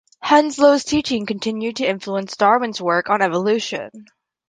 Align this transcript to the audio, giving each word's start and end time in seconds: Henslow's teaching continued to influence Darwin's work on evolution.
Henslow's 0.23 0.83
teaching 0.83 1.27
continued 1.27 1.75
to 1.75 1.85
influence 1.85 2.35
Darwin's 2.35 2.81
work 2.81 3.11
on 3.11 3.21
evolution. 3.21 3.91